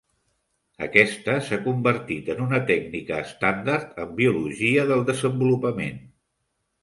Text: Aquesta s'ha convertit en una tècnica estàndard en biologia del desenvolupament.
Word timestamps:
Aquesta 0.85 1.33
s'ha 1.49 1.59
convertit 1.65 2.31
en 2.35 2.39
una 2.45 2.61
tècnica 2.71 3.19
estàndard 3.27 4.01
en 4.05 4.15
biologia 4.21 4.87
del 4.93 5.05
desenvolupament. 5.11 6.01